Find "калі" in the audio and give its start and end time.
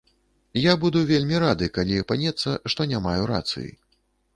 1.77-2.03